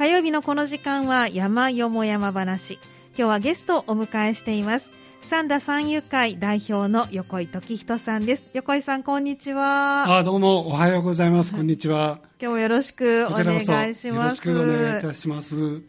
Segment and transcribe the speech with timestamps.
[0.00, 2.78] 火曜日のこの時間は山よも山話。
[3.08, 4.88] 今日はゲストをお迎えしています。
[5.28, 8.44] 三田三遊会代表の横井時人さんです。
[8.54, 10.16] 横井さんこんにちは。
[10.20, 11.52] あどうもおはようございます。
[11.52, 12.20] こんにちは。
[12.40, 14.08] 今日もよろしくお願いします。
[14.08, 15.82] よろしくお願いいたします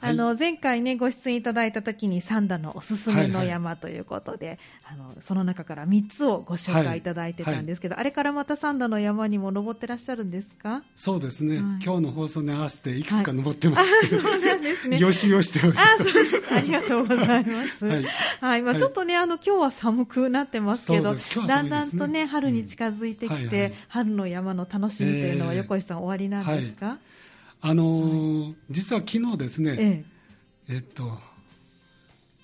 [0.00, 7.00] あの、前回ね、ご出演いただいたときに、三田のおすすめの山ということで、あの、その中から3つをご紹介い。
[7.00, 10.82] ただいてたんですけど、はい、あれからまた三田の山にも登ってらっしゃるんですか？
[10.96, 14.98] そうですね、今日の放送に合わせていくつか登ってまして、そうなんですね。
[14.98, 15.78] よしよしておいて。
[15.78, 16.54] あ、そうです。
[16.54, 17.86] ありがとうございます。
[18.40, 18.62] はい。
[18.62, 26.98] まあちょっとね、あの、今日は寒くなってますけど、ね、だんだんとね、春に近づいてきて、春の山の楽しみというのは、横井さん、終わりなんですか、
[27.60, 30.04] あのー、実は昨日ですね、え
[30.70, 30.74] え。
[30.74, 31.18] えっと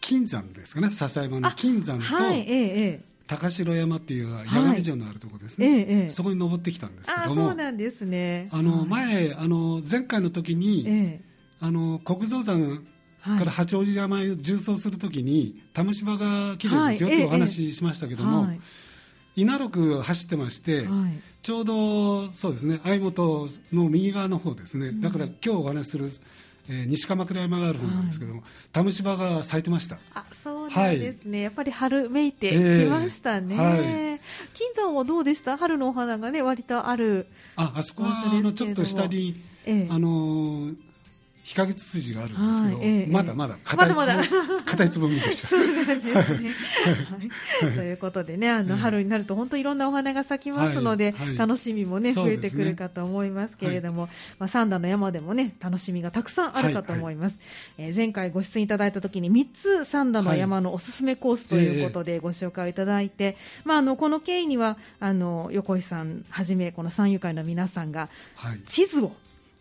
[0.00, 8.48] 金山ですかね笹山の金山と、はいええ、高城山っていう八神城のあるところですね、はいえ、そこに登ってきたんですけどもそうなんですね。
[8.52, 11.20] あの、前あの前回の時に、
[11.60, 12.82] あの国蔵山
[13.38, 18.48] から八王子山へ縦走するときに玉芝が綺麗ですよ、はい、ってお話ししましたけども、
[19.36, 26.10] 稲六走ってまして、はい、ちょうどそうですね相本の右側の方ですね、だから今日お話しする
[26.66, 29.98] えー、西鎌倉山がある方なんですけども、はい、タムシバが咲いてました。
[30.14, 32.56] あそうなんですね、はい、やっぱり春めいてき
[32.88, 34.20] ましたね、えーはい、
[34.54, 35.58] 金山はどうでした？
[35.58, 40.76] 春のお花がね割とあるああそこはあのちょっと下に、えー、あのー
[41.44, 44.28] 日陰ツツジがあるんですけど、はいええ、まだまだ硬いつぼ、まだまだ。
[44.64, 45.48] 硬いつぼみでした。
[45.48, 46.14] そうなんですね。
[46.14, 47.72] はい。
[47.76, 57.38] ということでね、あの、春になると本当いろんなお花が咲きますので、はいはい、楽しみもね、増えてくるかと思いますけれども、まあ、三段の山でもね、楽しみがたくさんあるかと思います。
[57.76, 68.08] えー、前回ご出演いただいた時に3つ三段の山のおすすめコースということでご紹介いただいて、まあ、あの、この経緯には、あの、横井さんはじめ、この山友会の皆さんが、
[68.64, 69.12] 地図を、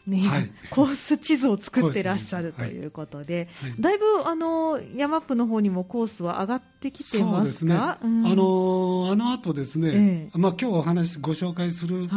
[0.05, 8.07] ね、はい、コース地図を作ってらっしゃるということで、はいはい、だいぶあの山ップの方にもコースは上がってきてますか、ね。
[8.07, 12.09] うん、あのあの後ですね、えー、まあ今日お話ご紹介する、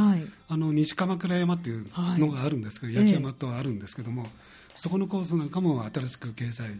[0.48, 1.86] あの西鎌倉山っていう
[2.18, 4.26] のがあるんですけど、焼山とあるんですけども、
[4.74, 6.70] そこのコースなんかも新しく掲載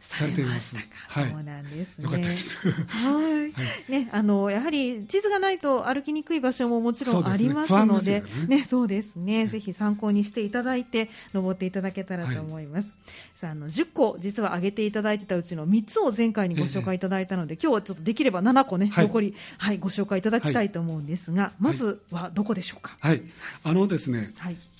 [0.00, 0.76] されています。
[0.76, 2.04] はい、そうなんですね。
[2.04, 2.56] よかったです。
[2.56, 3.52] は
[3.88, 3.90] い。
[3.90, 9.46] ね、あのやはり地図がないと歩きにくい場所ももちろんありますので、ね、そうですね。
[9.46, 12.92] ぜひ参考にしていただいて登っていただけたらと思います。
[13.36, 22.96] さあ、あの10個実は挙げていただいてたうちの3つを前回にご紹介いただいたので、今日はちょっとできれば7個ね、残りはいご紹介いただきたいと思うんですが、まずはどこでしょうか？
[23.00, 23.22] はい。
[23.64, 24.34] あのですね。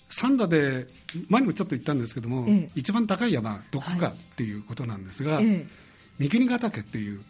[0.09, 0.15] はい。
[0.15, 0.87] 三田で
[1.29, 5.67] 前にもちょっと言ったんですけども、ええ、一番高い山どこかっていうことなんですが、はいえ、
[6.19, 7.21] 三国ヶ岳っていう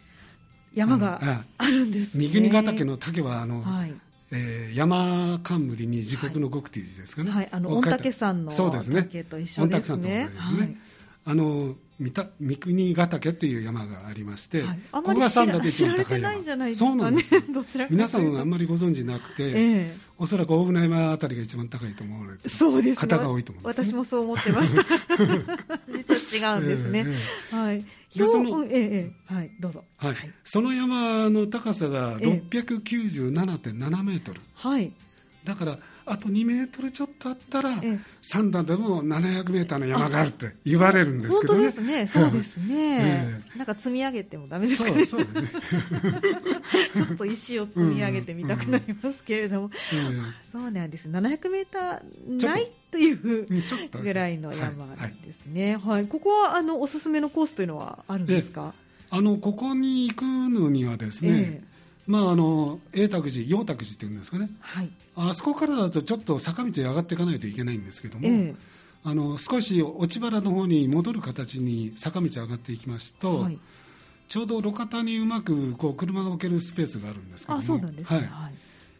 [0.73, 3.93] 山があるんです、ね、三国ヶ岳の岳はあの、はい、
[4.31, 10.29] えー、山冠に自国の極という字ですかね、はい、あの御嶽山の岳と一緒ですね。
[11.25, 16.67] あの三田三国ヶ岳っていう山がありまして、はい、ここが三田で一番高い山。
[16.69, 17.35] いそうなんです。
[17.89, 24.83] 皆さんあんまりご存知なくて、えー、おそらく大船山あたりが一番高いと思われてそうです、方が多いと思います、ね、私もそう思ってました。
[25.91, 27.05] 実は違うんですね。
[27.51, 27.85] えー、はい。
[28.15, 29.83] でその、ええー、はい、どうぞ。
[29.97, 30.15] はい。
[30.45, 34.39] その山の高さが697.7メートル。
[34.53, 34.93] はい。
[35.43, 37.81] だからあと2メートルちょっとあったら、
[38.21, 41.59] 三段でも700メーターの山があるって言われるんですけどね。
[41.59, 43.41] 本当ですね、 そうですね。
[43.55, 45.05] なんか積み上げてもだめですかね。
[45.05, 45.51] そうそうね
[46.95, 49.71] ちょっと石を積み上げてみたくなりますけれども、
[50.51, 51.07] そうなんです。
[51.07, 53.47] 700メーターないという
[54.01, 55.77] ぐらいの山なんですね。
[55.77, 58.73] はい、ここはあのおすすめのコースというのはあるんですか？
[59.11, 61.63] あのここに行くのにはですね。
[62.09, 68.55] まあ、あの永卓寺、陽卓寺っていうんですかね、はい、あそこからだとちょっと坂道上がっていかないといけないんですけども、えー、
[69.03, 73.59] あの少し落原の方に戻る形に坂道上がっていきますと、はい、
[74.27, 78.27] ちょうど路肩にうまくこう車が置けるスペースがあるんですけども、あそうなんですね、はい。
[78.27, 78.53] はい。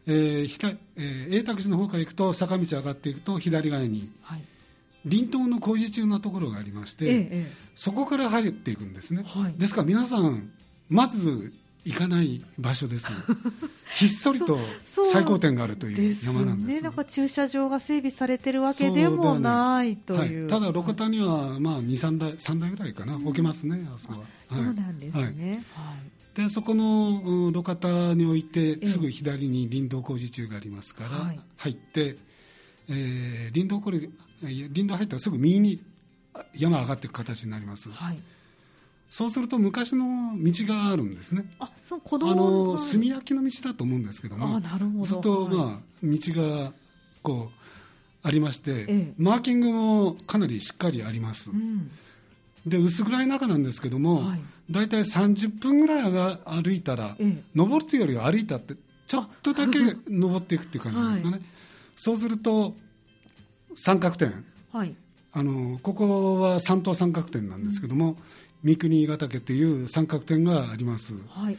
[0.06, 4.44] えーひたえー、永卓寺の方から行くと坂道上がっていくと左側に、はい、
[5.10, 10.52] 林道の工事中なところがありまして、ええ、そこから入っていくんですね、はい、ですから皆さん
[10.90, 11.54] まず
[11.90, 13.12] 行かない場所です。
[13.98, 14.60] ひっそりと
[15.12, 16.76] 最高点があるという山なんです。
[16.76, 16.82] ね。
[16.84, 32.18] だから駐車場が整備されてるわけでもないという、ねはい、ただ路肩にはまあ23台3台ぐらいかな、置けますねあそこは、そうなんですね、はい、でそこの路肩に置いてすぐ左に林道工事中がありますから、入って、
[32.88, 34.00] えー、林道これ
[34.44, 35.82] 林道入ったらすぐ右に
[36.56, 38.20] 山上がっていく形になります、はい
[39.10, 41.46] そうすると昔の道があるんですね。
[41.60, 45.04] あ、そう子供あの炭焼きの道だと思うんですけども、あなるほど。
[45.04, 46.74] ずっとまあ、道が
[47.22, 47.52] こ
[48.24, 51.90] ありまして、ええ、マーキングもかなりしっかりあります、うん、
[52.66, 54.40] で薄暗い中なんですけども、はい、
[54.70, 58.76] 大体30分ぐらいが歩いたら、ええ、登るというよりは歩いたって
[59.08, 61.42] ちょっとだけ登っていくっていう感じですかね、はい、
[61.96, 62.76] そうすると
[63.74, 64.94] 三角点、はい、
[65.32, 68.18] あのここは三等三角点なんですけども、うん、
[68.64, 71.58] 三国ヶ岳という三角点があります、はい、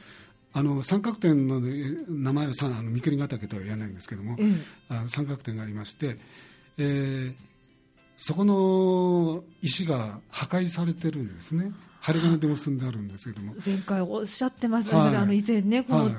[0.52, 6.19] あの三角点の名前はさあの三国ヶ岳とは言わないんですけども、うん、あ三角点がありまして、
[6.79, 7.35] えー、
[8.17, 11.73] そこの石が破壊されてるんですね。
[12.00, 13.55] 針金で結んであるんですけども。
[13.64, 16.11] 前回おっしゃってました、はい、あの以前ねこの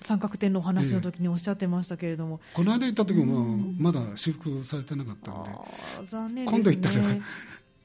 [0.00, 5.50] 三角点のお話の時におっしゃってましたけれども、えこの間行った時もまだ修復されてなかったんで。
[6.06, 7.04] 残念、ね、今度行ったら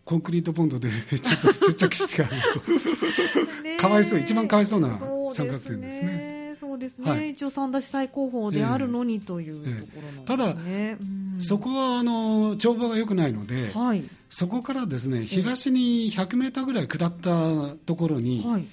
[0.05, 3.81] コンクリートボンドで ちょっと接着してあると。
[3.81, 4.89] かわいそう一番かわいそうな
[5.31, 6.35] 三角点ですね。
[6.57, 18.65] そうですね、はい、一応三田市最高峰であるのにというところなんですね、ええただ、そこはあの帳場が良くないので、はい、そこからですね東に100メーターぐらい下ったところに、はい、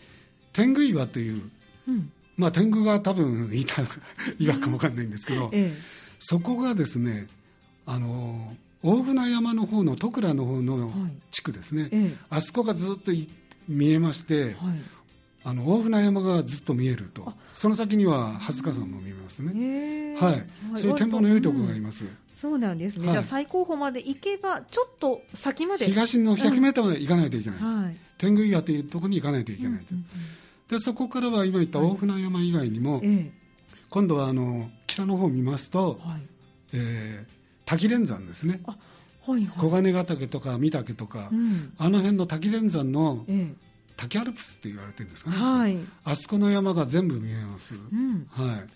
[0.52, 1.43] 天狗岩という、
[1.88, 3.82] うん、まあ天狗が多分いた
[4.38, 5.73] 岩かもわかんないんですけど、え、
[6.20, 7.26] そこがですね
[7.84, 10.90] あの大船山の方の戸倉の方の
[11.31, 11.90] 地区ですね、
[12.31, 13.12] あそこがずっと
[13.69, 14.56] 見えまして、
[15.44, 17.32] あの大船山がずっと見えると。
[17.55, 25.87] その先には蓮塚山も見えますね、はい、そういう展望の良いところがあります、うん、そうなんですね、はい、じゃあ最高峰まで行けばちょっと先まで。
[25.87, 30.05] 東の100メートルまで行かないといけない、はい、天狗岩というところに行かないといけないと、うんうんうん、
[30.69, 33.31] でそこからは今言った大船山以外にも、はい、
[33.90, 36.23] 今度はあの北の方を見ますと、はい。
[36.75, 37.42] えー、
[37.76, 38.60] 滝連山ですね
[39.24, 48.69] はいはい、黄金ヶ岳とか御岳とか、うん、あの辺の滝連山の、ええ滝アルプスって言われてるんですかね、はい、あそこの山が全部見えます、うん、はい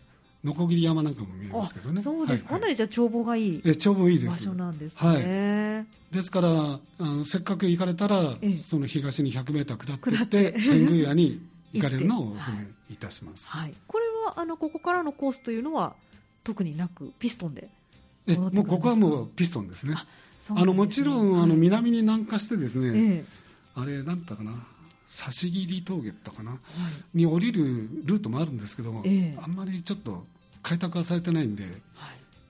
[0.45, 2.01] ノコギリ山なんかも見えますけどね。
[2.01, 2.45] そうです。
[2.45, 3.63] はいはい、かなりじゃ眺望がいい。
[3.65, 4.47] え、眺望いいです。
[4.47, 4.99] 場所なんですね。
[5.01, 6.15] はい。
[6.15, 11.41] ですから、あのせっかく行かれたら、その東に100メーター下っていって、天狗屋に
[11.73, 13.51] 行かれるのをお勧めいたします。
[13.51, 13.75] はい。
[13.89, 15.97] これはあのここからのコースというのは
[16.45, 17.69] 特になくピストンで。
[18.27, 19.95] え、もうここはもうピストンですね。
[20.51, 23.25] あ、ね、のもちろん、あの南に南下してですね、
[23.75, 24.53] あれなんだかな。
[25.09, 26.61] 差し切り峠ったかな、はい、
[27.17, 30.27] に降りるルートもあるんですけども、えー、あんまりちょっと
[30.63, 31.73] 開拓はされてないんで、はい、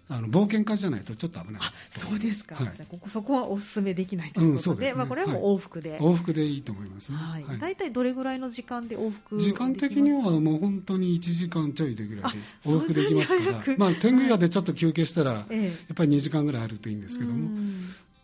[0.08, 1.62] あの冒険家じゃないとちょっと危ない。
[1.90, 7.44] そうですか、はい、じゃここそこはお勧めできないということでうんでね、まあ、これはもう往復で、往復でいいと思いますね、はい。
[7.60, 13.62] 大体どれぐらやいの時間で往復時間的にはもう本当に1時間ちょいでぐらいで往復できますから。
[13.76, 15.44] まあ天狗屋でちょっと休憩したら、やっ
[15.94, 17.50] ぱり2時間ぐらいあるといいんですけども、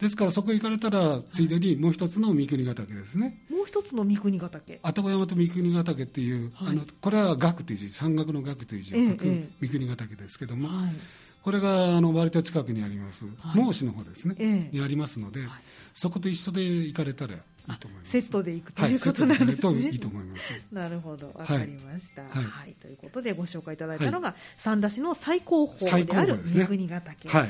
[0.02, 3.38] ですからそこ行かれたらついでにもう一つの三国ヶ岳ですね。
[3.48, 4.80] もう一つの三国ヶ岳。
[4.82, 7.92] 愛宕山と三国ヶ岳っていう、はい、あのこれは岳という字。
[7.92, 9.24] 山岳の岳という字を書く
[9.60, 10.92] 三国ヶ岳ですけども、はい、
[11.42, 15.40] これがあの割と近くにあります、はい、孟子の方ですね、ええ、にありますので、
[15.92, 18.10] そこと一緒で行かれたらいいと思います。
[18.10, 19.90] セットで行くということなんですね。
[19.90, 20.52] いいと思います。
[20.72, 22.44] なるほど、わかりました、はい。
[22.44, 27.28] はい、ということでご紹介いただいたのが、三田市の最高峰である三国ヶ岳。
[27.28, 27.48] はい。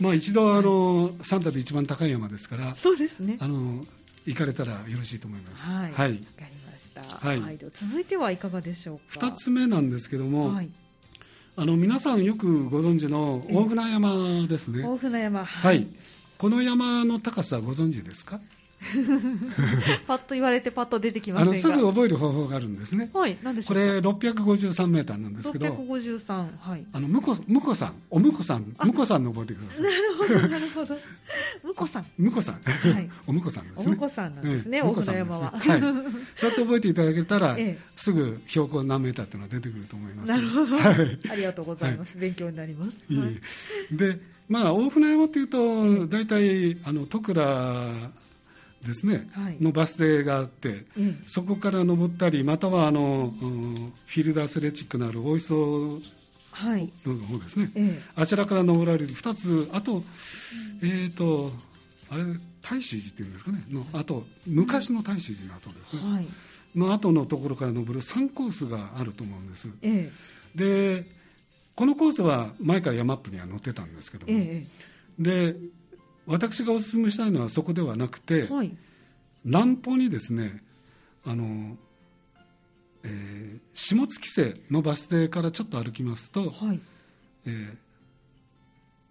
[0.00, 3.38] まあ、一度あの、サンタで一番高い山ですからそうですね。
[3.40, 3.84] あの
[4.26, 5.70] 行かれたらよろしいと思います。
[5.70, 7.02] はい、はい、かりました。
[7.02, 9.28] はい、はい、続いてはいかがでしょうか？
[9.28, 10.68] 二つ目なんですけども、はい、
[11.56, 14.84] あの皆さんよくご存知の大船山ですね。
[14.84, 15.86] 大船山、はい、
[16.36, 18.40] この山の高さご存知ですか？
[20.06, 23.10] パッと言われてパッと出てきませんすぐ覚える方法があるんですね。
[23.12, 26.84] はい、何でしょうこれ653メーターなんですけど、653、はい。
[26.92, 29.82] あの、むこ、むこさん、おむこさん、むこさんの覚えてください。
[29.82, 30.98] なるほど、なるほど。
[31.64, 32.06] むこさん。
[32.18, 32.54] むこさん。
[32.54, 33.10] はい。
[33.26, 33.84] おむこさんですね。
[33.86, 35.50] おむこさんなんですね、大船山は。
[35.50, 35.80] はい。
[36.36, 37.56] そうやって覚えていただけたら、
[37.96, 40.28] すぐ標高何メーターっていうのは出てくると思います。
[40.28, 40.78] なるほど。
[40.78, 41.18] はい。
[41.30, 42.18] ありがとうございます。
[42.18, 42.98] 勉強になります。
[43.90, 44.18] で、
[44.48, 48.10] まあ、大船山っていうと、大体、あの、戸倉、
[48.84, 53.74] ですね、はい、のバス停があって、うん、そこから登ったりまたはあの、うん、
[54.06, 56.00] フィールドアスレチックのある大磯の
[57.26, 59.08] 方ですね、はい、あちらから登られる。
[59.08, 60.02] 2つあと、
[60.82, 61.52] えっ、ー、と
[62.08, 62.24] あれ
[62.62, 63.64] 大使寺っていうんですかね。
[63.68, 66.26] のあと昔の大使寺の後ですね、はい、
[66.74, 70.10] の後のところから登る3コースがあると思うんです、え
[70.54, 71.04] で
[71.74, 74.64] このコースは前から山アップには載ってたんですけども、え。
[75.18, 75.56] で
[76.26, 78.76] 私がお勧めしたいのはそこではなくて、はい、
[79.44, 80.62] 南方にですね
[81.24, 81.76] あの、
[83.04, 86.80] えー、下月瀬のバス停からちょっと歩きますと、はい。
[87.46, 87.76] えー、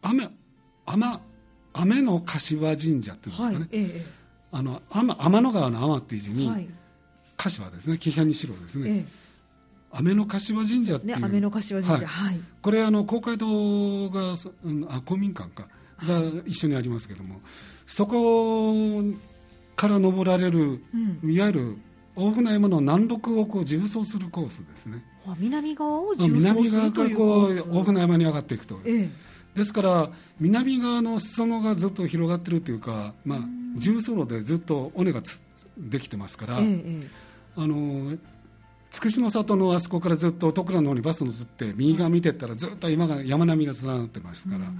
[0.01, 0.29] 雨
[0.85, 1.19] 雨
[1.73, 4.05] 雨の柏神社っていうんですかね、はいええ、
[4.51, 6.67] あの天天の川の天っていう字に、はい、
[7.37, 7.97] 柏ですね。
[7.97, 9.05] 紀平にしろですね、ええ。
[9.91, 17.41] 雨の柏神社っていう、ね、雨の柏神社、はい、これあの公会堂が、うん、あ公民館かが一緒にありますけども、
[17.87, 18.73] そこ
[19.75, 21.77] から登られる、うん、いわゆる
[22.15, 25.03] 大船山の南麓をこう縦走するコースですね。
[25.37, 28.79] 南側を南側からこう大船山に上がっていくと。
[28.85, 29.09] ええ、
[29.55, 30.09] ですから
[30.39, 33.39] 南側の裾野がずっと広がってるというか、まあ、
[33.75, 35.21] 重走路でずっと尾根が
[35.77, 37.07] できてますから、え、
[37.55, 38.17] あの
[38.95, 44.71] つくしの里のあそこからずっと徳倉の方にバス乗って右側見てったらずっと今が山並みが連なってますから、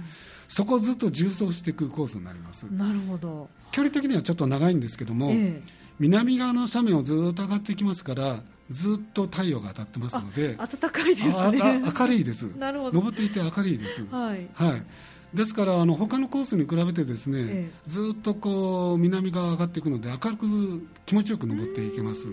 [0.48, 2.62] そこをずっと縦走していくコースになります。
[2.62, 3.50] なるほど。
[3.72, 5.60] 距離的にはちょっと長いんですけども、え
[6.00, 11.82] 南側の斜面をずっと上がっていきますからずっと太陽が当たってますので暖かいですね。
[12.00, 12.44] 明るいです。
[12.56, 12.94] なるほど。
[12.94, 14.06] 登っていて明るいです。
[14.10, 14.82] はい、はい。
[15.34, 22.28] ですからあの他のコースに比べてですね、ええ、ずっとこう南側上がっていくので明るく気持ちよく登っていけます。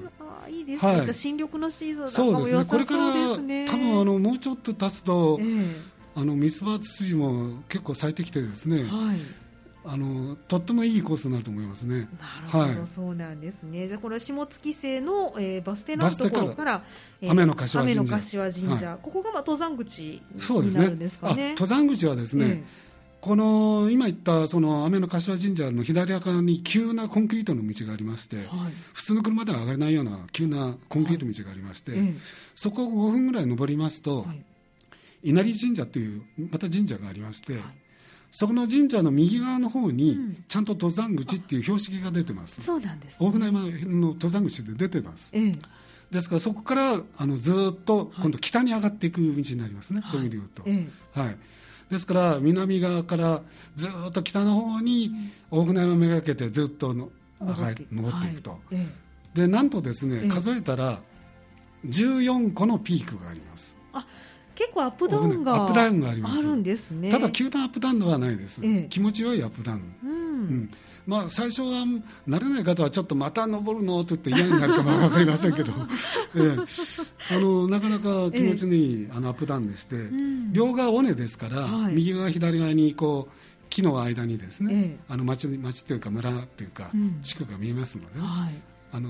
[0.45, 2.65] あいいですね、はい、じゃあ新緑のシーズンそうですね。
[2.65, 5.43] これから多分あのもうちょっと経つと、え、
[6.15, 9.17] あのミツバツツジも結構咲いてきてですね、はい、
[9.85, 11.95] あのとってもいいコースになると思いますね。
[11.97, 12.07] なる
[12.49, 13.87] ほど、はい、そうなんですね。
[13.87, 16.83] じゃあこれは下月星の、えー、バス停のところから、
[17.21, 21.49] えー、雨の柏神社、柏神社、はい、ここがまあ登山口になるんですかね。
[21.51, 22.63] 登山口はですね。
[23.23, 28.45] えーこの今言ったその雨の柏神社の左側に急なコンクリートの道がありまして、はい、
[28.91, 32.13] 普通の車では上がれないような急なコンクリート道がありまして、はい、
[32.53, 34.43] そこを5分ぐらい登りますと、はい、
[35.29, 37.61] 稲荷神社というまた神社がありまして、
[38.29, 42.59] そこの神社の右側の方に、ちゃんと登山口っていう標識が出てます。
[42.61, 45.31] そうなんです、ね、大船山の登山口で出てます。
[45.33, 45.55] ええ、
[46.11, 50.63] ですからそこからあのずっと今度北に上がっていく道になりますね、はい、そういう意味で言うと。
[50.65, 51.37] ええ、はい
[51.89, 53.41] ですから南側から
[53.75, 55.11] ずっと北の方に
[55.51, 57.09] 大船山をめがけてずっとの
[57.39, 60.99] 上がり登っていくと、はい、でなんとですね、数えたら
[61.85, 63.77] 14個のピークがあります。
[63.93, 64.05] あ
[64.55, 67.09] 結構アップダウンがアップダウンがありますあるんですね。
[67.09, 70.69] ただ急なアップダウンではないです、気持ちよいアップダウン、うん、うん。
[71.05, 71.85] まあ、最初は
[72.27, 75.73] 慣れない方はちょっとまた登るのって言って嫌になるかも分かりませんけど、
[76.35, 76.55] え
[77.31, 86.89] え、あのなかなか気持ちのいい、あのアップダウンでして、うん、両側尾根ですから、はい、右側左側にこう木の間にですね、あの町町というか村というか、
[87.21, 88.53] 地区が見えますので、はい、
[88.93, 89.09] あの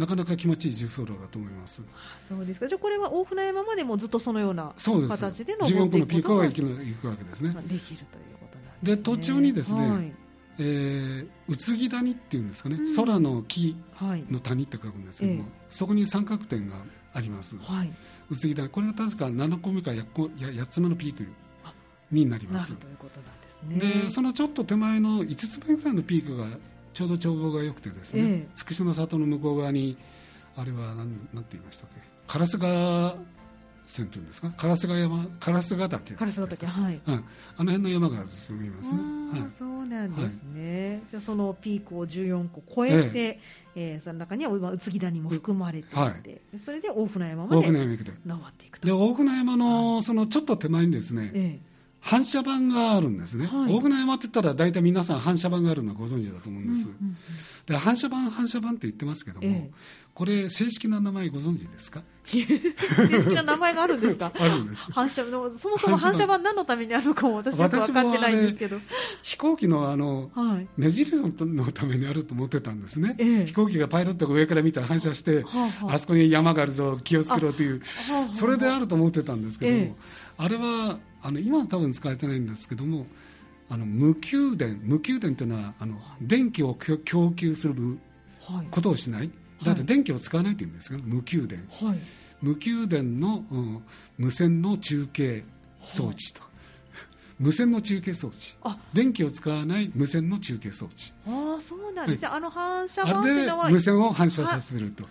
[0.00, 1.84] なかなか気持ちいい重走路だと思います。
[2.26, 2.66] そうですか。
[2.66, 6.54] じゃあこれは大船山までもずっとそのような形で自分のピークは行
[7.00, 7.54] くわけですね。
[7.66, 8.96] できるということなんですね。
[8.96, 10.12] で途中にですね、はい。
[10.58, 13.76] えー、宇津木谷っていうんですかね、うん、空の木
[14.30, 16.76] の谷って書くんですけども、はい、そこに三角点が
[17.14, 17.92] あります、はい、
[18.30, 21.26] 宇津木谷これは確か7個目か 8, 8つ目のピーク
[22.10, 22.72] になります。
[22.74, 24.02] ということなんですね。
[24.04, 26.48] でそのちょっと手前の5つ目ぐらいのピークが
[26.92, 29.96] ちょうど眺望が良くてですね、えー、筑紫の里の向こう側に
[30.56, 32.00] あれは何なんて言いましたっけ？
[32.38, 33.16] 烏川
[33.86, 34.48] 線というんですか？
[34.56, 36.14] 烏ヶ山烏ヶ岳。
[36.14, 38.98] 岳はい、うん、あの辺の山が進みますね、
[39.40, 43.40] はい、そうなんですね、はい、じゃあそのピークを14個超えて、ええ。
[43.76, 48.86] えー、その中には宇津木谷も含まれていて、はい、それで大船山まで登っていくと。
[48.86, 51.69] で大船山のそのちょっと手前にですね、ええ
[52.00, 57.16] 反射板があるんですね、はい、大船山って言ったら大体皆さん反射板があるのはご存知だと思うんです、うんうんうん、
[57.66, 59.70] で反射板反射板って言ってますけども、ええ、
[60.14, 62.02] これ正式な名前ご存知ですか？
[62.24, 62.42] 正
[63.22, 64.32] 式な名前があるんですか？
[64.38, 64.90] あるんです。
[64.92, 66.38] 反射そもそも反射板。
[66.38, 68.78] 何のためにあるのかも私は分かってないんですけど。
[69.22, 71.30] 飛行機のあの、はい、目印の
[71.72, 79.96] ためにあると思ってたんですね、え、飛行機がパイロットが上から見たら反射して、はあはあ、あそこに山があるぞ気をつけろという、はあ、それであると思ってたんですけど、
[80.36, 83.06] あれはあの今は多分使われてないんですけども
[83.68, 87.98] あの無給電無給電というのはあの電気を供給する
[88.70, 89.30] ことをしない、はい、
[89.64, 91.98] だって電気を使わないというんですが無給電、はい、
[92.42, 93.82] 無給電の、うん、
[94.18, 95.44] 無線の中継
[95.84, 96.50] 装置と、はい、
[97.38, 98.56] 無線の中継装置。
[98.92, 101.12] 電気を使わない無線の中継装置。
[101.26, 105.04] ああそうなんです、はい、あの反射板っていうのは無線を反射させると。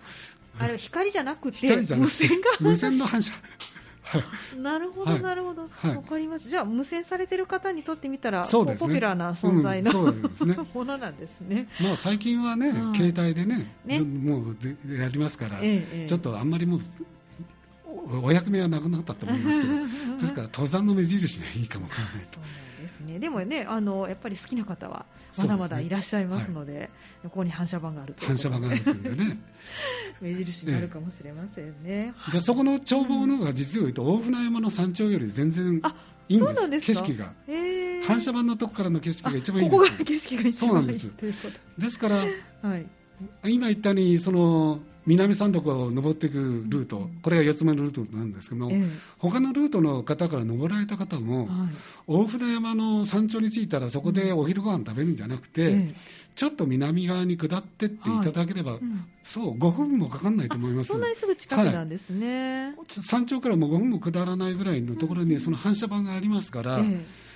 [0.60, 3.32] あれ光じゃなくて無線が無線の反射
[4.58, 6.50] なるほど、なるほど、わ、かります。
[6.50, 10.14] じゃあ無線されてる方にとってみたら、ポピュラーな存在の、
[10.74, 11.68] ものなんですね。
[11.82, 13.74] まあ最近はね、携帯でね、
[14.04, 14.58] もう
[14.94, 15.60] やりますから、
[16.06, 16.80] ちょっとあんまりもう。
[18.24, 19.74] お役目はなくなったと思いますけど、
[20.22, 22.40] ですから登山の目印でいいかもわからないと。
[22.82, 23.20] ですね。
[23.20, 25.06] でもね、あのやっぱり好きな方は
[25.38, 26.90] まだまだいらっしゃいますので、でねはい、
[27.24, 29.40] ここに反射板があると反射板があるというんでね。
[30.22, 32.14] 目印になるかもしれませんね。
[32.30, 35.82] えでそこの眺望の方が実を言うと、大船山の山頂より全然
[36.28, 36.88] いいんです。
[36.88, 37.34] 景色が。
[38.06, 39.84] 反射板のとこからの景色が一番いいんです。
[39.84, 41.10] ここが景色が一番いいそうなんです。
[41.78, 42.86] ですから、はい。
[43.44, 51.70] 今言ったようにその南山麓を登っていくルート、これが4つ目のルートなんですけども、ええ、他のルートの方から登られた方も、はい、
[52.06, 55.94] 大船山の山頂に着いたらそこでお昼ご飯食べるんじゃなくて、え、
[56.36, 58.82] ちょっと南側に下ってっていただければ、はい。
[58.82, 60.92] うん、そう5分もかかんないと思います。
[60.92, 66.80] そんなにすぐ近くなんですね、はい、山頂からも5分も下らないぐらいのところにその反射板がありますから、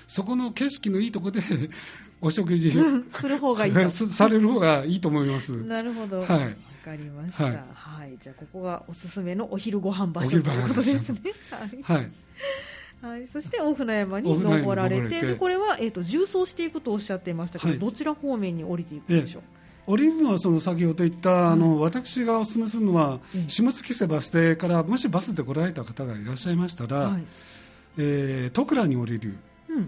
[0.08, 1.42] そこの景色のいいところで
[2.22, 2.72] お食事
[3.12, 5.62] する方がいい される方がいいと思います。
[5.64, 6.22] なるほど。
[6.22, 6.58] はい。
[6.84, 11.20] かりました、はい、はい、じゃあここがおすすめのお昼ご飯場所ということですね。
[11.82, 12.12] はい、
[13.02, 19.44] はい、そして大船山に登られてこれは、えーと、重走していくとおっしゃっていましたけど、はい、どちら方面に降りていくでしょう、
[19.88, 27.24] 降りるのはその先ほど言った、あの私がお勧めするのは、下月瀬バス停からもしバスで来られた方がいらっしゃいましたら、はい、
[27.98, 29.38] えー、戸倉に降りる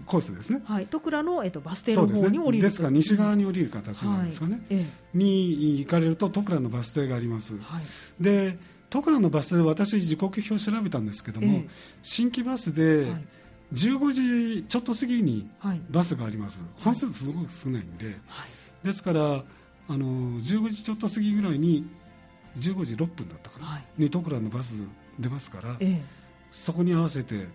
[0.04, 8.58] コースですね、はい、戸倉の、えっと、バス停の方に降りるですから西側に降りる形なんですかね、はいに行かれると戸倉のバス停があります、はい、で
[8.90, 11.64] 戸倉のバス停私時刻表を調べたんですけども、
[12.02, 13.06] 新規バスで
[13.72, 14.12] 15
[14.60, 15.50] 時ちょっと過ぎに
[15.90, 18.16] バスがあります、本数すごく少ないんで、
[18.84, 19.44] ですから
[19.88, 20.06] あの
[20.40, 21.88] 15時ちょっと過ぎぐらいに
[22.58, 24.76] 15時6分だったかな、に戸倉のバス
[25.18, 25.76] 出ますから、
[26.52, 27.48] そこに合わせて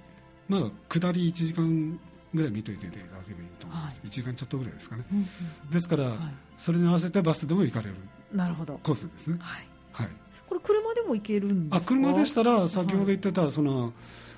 [0.50, 2.00] まあ下り1時間
[2.33, 5.25] ぐらい見といていただければいいと思います、はい、1時間ちょっとぐらいですかね、うんうん
[5.65, 6.17] うん、ですから、はい、
[6.57, 7.95] それに合わせてバスでも行かれる。
[8.33, 8.79] なるほど。
[8.83, 9.38] コースですね。
[9.41, 10.07] はい、はい、
[10.47, 11.93] これ車でも行けるんですか？
[11.95, 13.93] あ車でしたら先ほど言ってた、その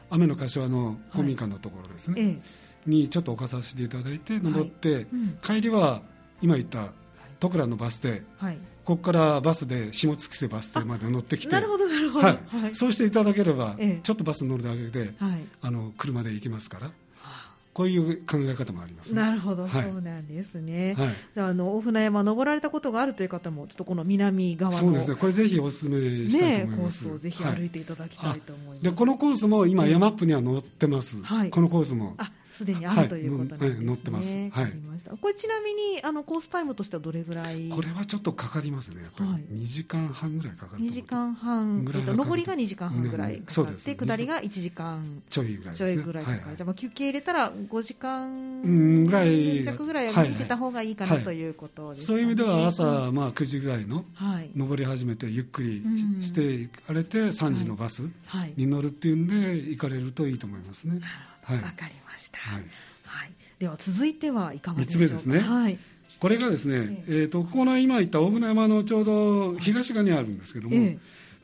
[0.10, 2.42] 雨の柏の公民館のところですね、はい、
[2.88, 6.02] にちょっと置かさせていただいて登って、うん、帰りは
[6.42, 6.88] 今言った
[7.40, 11.52] 戸倉のバス停、はい、ここからバスで下月瀬バス停まで乗ってきて。
[11.52, 12.40] なるほどなるほど、はい、
[12.74, 16.92] そうしていただければ、ええ、ちょっとバス乗るだけで、はい、あの車で行きますから
[17.74, 20.96] こういう考え方もあります、ね、なるほど、はい、そうなんですね。
[20.98, 25.16] はい、あの大船山登られたことがあるという方もちょっとこの南側のそうですね。
[25.16, 27.06] これぜひお勧めしたいと思います。
[27.06, 28.84] ね、コースをぜひ歩いていただきたいと思います。
[28.84, 31.22] でこのコースも今山アップには載ってます。
[31.24, 32.14] はい、このコースも。
[32.18, 33.86] あすでにあるということなんですね。
[33.86, 34.36] 乗ってます。
[34.36, 34.74] はい。
[35.20, 37.70] これちなみにあのコースタイムとしてはどれぐらい？
[37.70, 39.02] これはちょっとかかりますね。
[39.02, 40.84] やっぱり2時間半ぐらいかかる。
[40.84, 41.86] 2時間半。
[41.94, 46.56] えっと上りが2時間半ぐらいかかって、下りが1時間ちょいぐらいちょいぐらいかかる。
[46.56, 54.06] じゃあまあ休憩入れたら5時間ぐらい弱ぐらいは見てた方がいいかなということですそういう意味では朝まあ9時ぐらいの
[54.56, 55.84] 登り始めてゆっくり
[56.22, 58.04] して行かれて3時のバス
[58.56, 61.02] に乗るっていうんで行かれるといいと思いますね。
[61.50, 62.40] わ、かりました。
[62.50, 62.64] はい。
[63.06, 65.50] はい、では続いてはいかがでしょうか？3つ目ですね。
[65.50, 65.78] はい。
[66.20, 70.98] これがですね、えー、とここの今言った大船山のちょうど東側にあるんですけども、え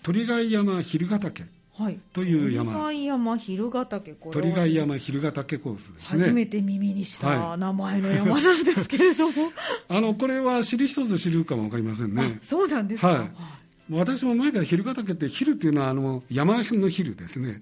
[0.04, 1.44] 鳥貝山蛭ヶ岳。
[1.78, 2.74] はい、という山。
[2.74, 6.24] 鳥貝山蛭ヶ岳鳥貝山蛭ヶ岳コースですね。
[6.24, 9.52] 初めて耳にした名前の山なんですけれども、
[9.88, 12.40] あのこれは知る人ぞ知るかも分かりませんね。
[12.42, 13.30] そうなんですか、はい、
[13.92, 17.62] 私も前から蛭ヶ岳って昼っていうのはあの山の昼ですね。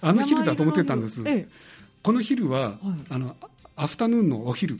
[0.00, 1.48] あの昼だと思ってたんです、ええ、
[2.02, 2.76] この昼は、はい、
[3.10, 3.36] あの
[3.76, 4.78] アフタヌーンのお昼。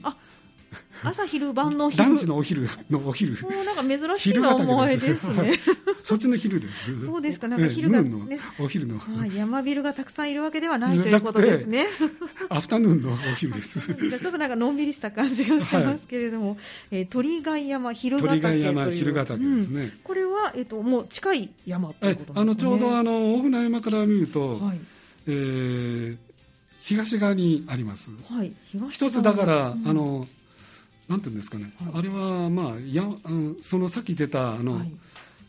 [1.02, 2.02] 朝昼晩の昼。
[2.02, 3.40] ランチのお昼のお昼。
[3.42, 5.32] もうなんか珍しい名前です。
[5.32, 5.52] ね。
[6.02, 7.04] そっちの昼です。
[7.04, 7.46] そうですか。
[7.46, 11.86] なんか昼が、ね、お昼の、はい、山ビルがたくさんいるわけではないということですね。
[12.48, 13.94] アフタヌーンのお昼です。
[13.94, 16.58] じゃちょっとなんかのんびりした感じがしますけれども、 はい、
[16.90, 18.64] えー、鳥貝山昼ヶ岳という。
[18.64, 24.78] 鳥貝山昼ヶ岳ですね、うん、これは、えーと、もう近い山ということですね、あのちょうどあの大船山から見ると、はい、
[25.26, 26.27] えー
[26.88, 28.52] 東側にあります、はい、
[28.88, 30.26] 一つだから、うん、あの
[31.06, 34.92] なんていうんですかね、はい、あれは、まあ、やあのそのさっき出たあの、はい、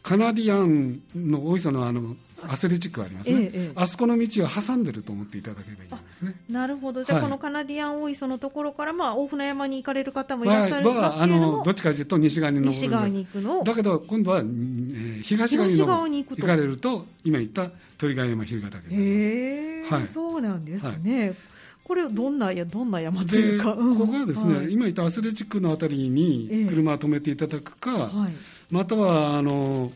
[0.04, 6.36] カナディアンの大磯のあの アスレチックありますね、ええ、あそこの道を挟んでると思っていただければいいんですね。
[6.50, 10.48] なるほど、じゃあ、このカナディアン大磯のところから、まあ、大船山に行かれる方もい。
[10.48, 13.64] らっしゃるんですけれども、あのどっちかというと西側に西側に行くの。
[13.64, 21.28] だけど、今度は、えー、東側にに行かれると、今言った鳥ヶ山日向岳へえ、はい、そうなんですね。
[21.28, 21.36] はい。
[21.84, 28.34] これどんなやどんな山というか、ここはですね、はい、今言ったアスレチックのあたりに車を止めていただくか、えーはい、
[28.70, 29.92] またはあの、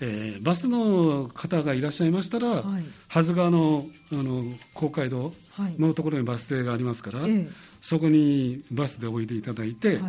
[0.00, 4.42] えー、バスの方がいらっしゃいましたら、はい、はず川のあの
[4.74, 5.32] 公会堂
[5.78, 7.50] のところにバス停がありますから、えー、
[7.80, 10.00] そこにバスでおいでいただいて、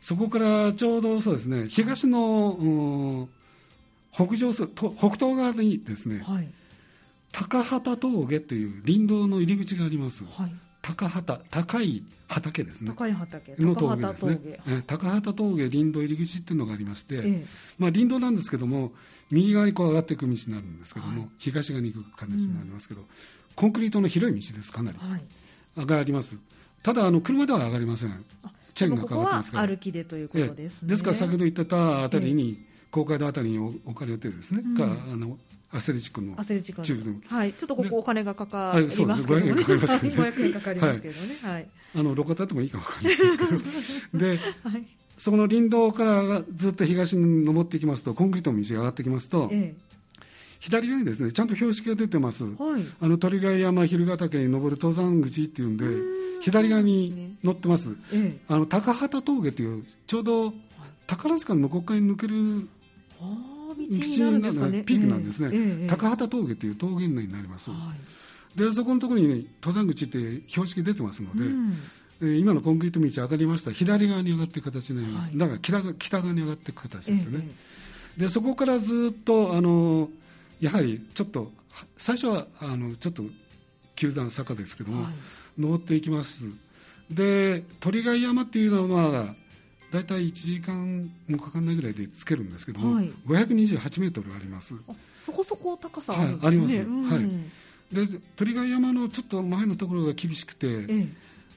[0.00, 3.28] そこからちょうどそうですね東の、
[4.12, 6.24] 北上す北東側にですね、
[7.32, 12.92] 高畑峠という林道の入り口があります、はい、高畑高い畑ですね。
[12.96, 14.84] 高い畑の峠ですね。
[14.86, 15.68] 高畑峠。
[15.68, 17.44] 林道入り口っていうのがありまして、ええ、
[17.78, 18.92] まあ、林道なんですけども
[19.30, 23.06] 右側にこう上がっていく道になるんですけども、はい、東側に行く感じになりますけど、うん、
[23.54, 25.18] コンクリートの広い道ですかなり、は
[25.82, 26.38] い、があります。
[26.82, 28.24] ただあの車では上がりません。
[28.74, 29.66] チェーンがかかってますから。
[29.66, 35.38] 歩きでということですね、ですから先ほど言ってたあたりに、公会堂あたりに置かれてですね、うん、かあの
[35.72, 37.16] アスレチックのチックの。
[37.28, 49.90] はい、ちょっとここお金がかかりますけどね、500円かかりますけどね、 500円かかりますけどね、はい、あの路肩でもいいかもわかんないですけど、 で、はい、そこの林道からずっと東に登っていきますと、コンクリートの道が上がってきますと、ええ。
[50.60, 55.86] 左側にですねちゃんと標識が出てます、はい、あの鳥貝山蛭ヶ岳に登る登山口っていうんで
[56.42, 60.52] 左側に乗ってます、ええ、あの高畑峠というちょうど
[61.06, 62.68] 宝塚の向こう側に抜ける
[63.20, 67.76] 道になるピークなんですね、え、高畑峠という峠になります、は
[68.56, 71.76] い、でそこのところに、ね、登山口って標識出てますので、うん。
[72.38, 73.70] 今のコンクリート道上がりました。
[73.72, 77.48] 左側に上がっていく形になります、はい、だから北北側に上がっていく形ですよね、
[78.18, 80.10] でそこからずっとあの
[80.60, 81.50] やはりちょっと
[81.96, 83.22] 最初はあのちょっと
[83.96, 85.12] 急な坂ですけども、はい、
[85.58, 86.44] 登っていきます。
[87.10, 89.34] で鳥貝山っていうのは
[89.90, 94.74] 大体1時間もかかんないぐらいでつけるんですけども、はい、528メートルあります。
[95.16, 97.30] そこそこ高さあるんですね、はい、あります、うん、はい
[97.92, 101.06] で鳥貝山のちょっと前のところが厳しくて、ええ。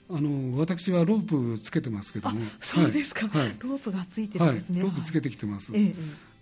[0.09, 5.93] あの私はロープつけてますけどもそうですか、はい、ロープがついてるんですね、はい、ロープつけてきてます、え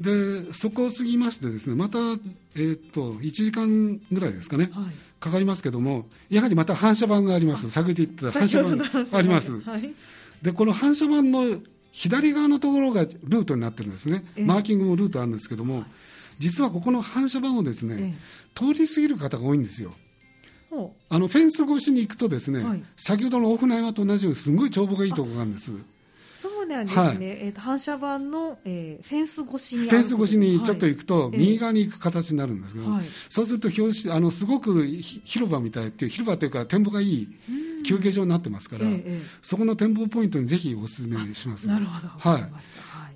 [0.02, 4.86] え、でそこを過ぎましてですねまた、えー、っと1時間ぐらいですかね、はい、
[5.20, 7.70] かかりますけどもやはりまた反射板があります。
[7.70, 9.94] 先ほど言った反射板あります、はい、
[10.42, 11.60] でこの反射板の
[11.92, 15.84] 左側のところがルートになってるんですね、えマーキングもルートあるんですけども
[16.40, 18.16] 実はここの反射板をですね、
[18.56, 19.94] 通り過ぎる方が多いんですよ。
[21.10, 25.72] あのフェンス越しに行くとですね、はい、先ほどの大船山と同じようにすごい帳簿がいいところがあるんです。
[26.42, 37.28] そうなんですね、はい、えーと、反射板の、えー、フェンス越しにフェンス越しにちょっと行くと、右側に行く形になるんですけど、はい、そうすると表紙あのすごく広場みたいっていう広場というか展望がいい
[37.86, 41.68] 休憩所になってますから、えー、そこの展望ポイントにぜひお勧めします。
[41.68, 42.08] なるほど。
[42.08, 42.52] はい、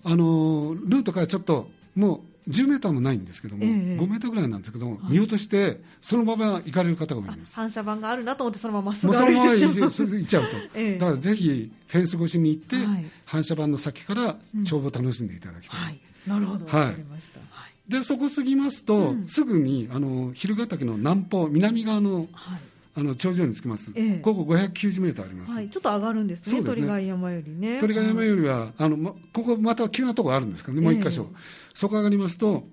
[0.04, 7.55] あのルートからちょっともう10メーターもないんですけども、えー、5メーターぐらいなんですけども、はい、見落として、そのまま行かれる方が多いんです。
[7.55, 15.79] 反射板があるなと思って、そのままそのまま行っちゃうと、 えー、だからぜひフェンス越しに行って、はい、反射板の先から帳簿を楽しんでいただきたい。
[15.79, 22.60] うんはい、なるほど、はい、でそこ過ぎますと、うん、すぐにあの蛭ヶ岳の南方、南側の、はい
[22.97, 26.63] あの頂上につきます、ええ、ここ590メートルあります、はい、ちょっと上がるんですね、すね。
[26.63, 27.79] 鳥貝山よりね。
[27.79, 31.36] 鳥貝山よりは、あのま、ここまた急なところあるんですけどね、もう一箇所、え、
[31.73, 32.63] そこ上がりますと、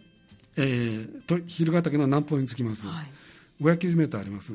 [0.56, 2.86] えー、蛭ヶ岳の南方につきます。
[2.86, 3.06] はい。
[3.62, 4.52] 590メートルあります、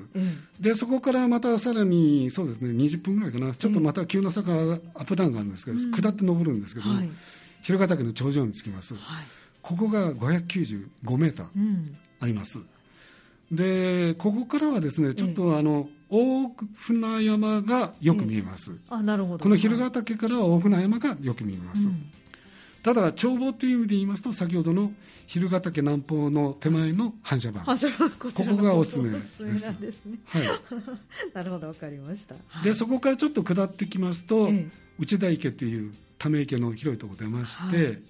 [0.59, 7.09] でそこからまたさらにそうですね20分ぐらいかな、ちょっとまた急な坂、アップダウンがあるんですけど、下って登るんですけど、はい、
[7.61, 9.23] 蛭ヶ岳の頂上につきます、はい、
[9.61, 11.49] ここが595メートル
[12.19, 12.59] あります。
[13.51, 19.43] でここからはですねちょっとあの、大船山がよく見えます、あなるほど。
[19.43, 22.05] この蛭ヶ岳からは大船山がよく見えます、うん、
[22.83, 24.91] ただ眺望という意味で言いますと先ほどの
[25.27, 27.59] 蛭ヶ岳南方の手前の反射板。
[27.61, 29.43] 反射板ここがおすすめです。
[29.43, 30.19] なんですね。
[30.25, 30.43] はい。
[31.33, 34.67] なるほどわかりました、はい、でそこからちょっと下ってきますと、ええ、
[34.99, 38.01] 内田池っていうため池の広いところ出まして、はい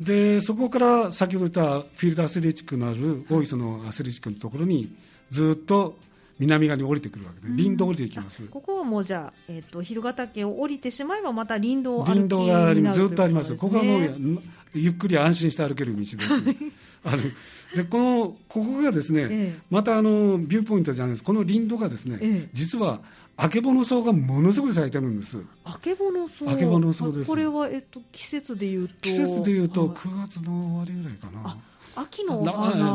[0.00, 4.94] でそこから先ほど言ったフィールドアスレチックのある大磯のアスレチックのところに
[5.30, 5.96] ずっと
[6.38, 8.46] 南側に降りてくるわけで、林道降りていきます。
[8.48, 13.56] ここはもうじゃあ、えっ、ー、と、蛭ヶ岳を降りてしまえば、また林道林道がずっとあります。
[13.56, 14.42] ここはもう、
[14.74, 16.16] ゆっくり安心して歩ける道です。
[17.04, 17.32] ある
[17.76, 23.00] でこのここがですね、ええ、またあのビューポイントじゃないですこの林道がですね、え、実は
[23.36, 25.42] あけぼの草がものすごい咲いてるんです。
[25.64, 26.50] あけぼの草。
[26.50, 27.28] あけぼの草です。
[27.28, 28.94] これはえっと季節でいうと。
[29.02, 31.56] 季節でいうと9月の終わりぐらいかな。
[31.96, 32.42] 秋の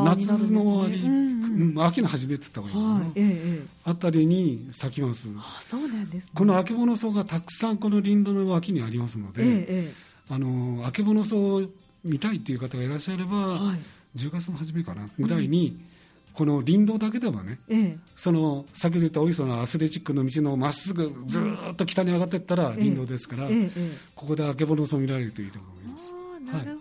[0.03, 5.27] 夏の終わり、うん、秋の初めって言った方がいいかな、はいええ、あたりに咲きます。
[5.37, 9.93] あそうなんです、ね、このあけぼの草がたくさんこの林道の脇にありますので、え、
[10.29, 11.63] あのあけぼの草を
[12.03, 13.79] 見たいっていう方がいらっしゃれば、はい、
[14.15, 15.91] 10月の初めかなぐらいに、うん
[16.33, 21.39] この林道だけではね、ええ、その先ほど言ったお磯のアスレチックの道のまっすぐず
[21.71, 23.69] っと北に上がっていったら林道ですから、え、
[24.15, 26.13] ここであけぼのを見られるといいと思います。
[26.45, 26.80] なるほ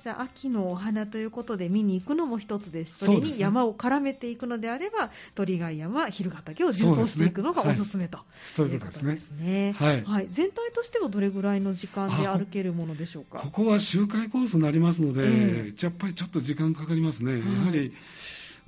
[0.00, 9.74] じゃあ秋のお花ということで見に行くのも一つですそれに山を絡めていくのであれば、ね、鳥貝山蛭ヶ岳を縦走していくのがおすすめと、そういうことですね。
[9.76, 13.38] はい、はい、全体としてはどれぐらいの時間で歩けるものでしょうか？
[13.38, 17.92] ここは周回コースになりますので、えー、やっぱりちょっと時間かかりますね、やはり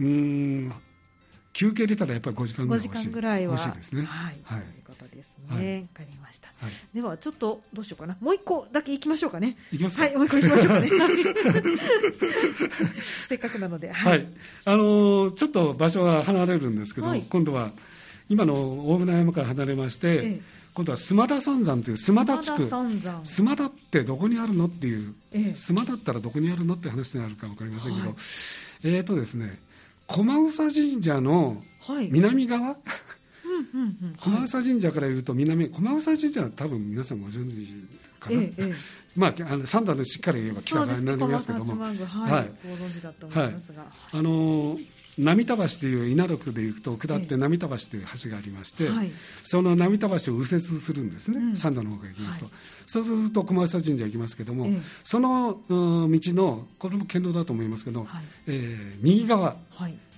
[0.00, 0.72] うん
[1.52, 3.08] 休憩入れたらやっぱり5時間ぐらい欲しい。
[3.08, 4.02] ぐらいは欲しいですね。
[4.02, 5.44] はい、はい、ことですね。
[5.50, 6.72] わ、はい、かりました、はい。
[6.94, 8.16] ではちょっとどうしようかな。
[8.20, 9.56] もう一個だけ行きましょうかね。
[9.72, 10.90] 行きますはい、もう一個行きましょうかね。
[13.28, 13.92] せっかくなので。
[13.92, 14.26] はい。
[14.64, 17.72] あのー、ちょっと場所は離れるんですけど、今度は
[18.28, 18.54] 今の
[18.90, 20.40] 大船山から離れまして、ええ、
[20.74, 28.16] 今度は須磨田三山という須磨田地区須磨田ってどこにあるのっていう、ええ、須磨だったらどこにあるのって話になるか分かりませんけど、はい、
[28.84, 29.58] えっ、ー、とですね
[30.06, 31.60] 駒宇佐神社の
[32.10, 32.76] 南側、はい
[34.20, 37.66] 駒宇佐神社から言うと南駒宇佐神社は多分皆さんご存知
[38.20, 38.74] かな、ええ、
[39.16, 44.78] まああの三段でしっかり言えば北側になりますけども、はい、はい、ご存知だと思いますが、はい、あの
[45.18, 48.88] 波田橋という稲六で行くと下って波田橋という橋がありまして、
[49.44, 52.54] その波田橋を右折するんですね、うん、三段の方から行きますと、はい、
[52.86, 54.68] そうすると駒宇佐神社行きますけども、
[55.04, 59.56] その、道のこれも県道だと思いますけど、はい、えー、右側、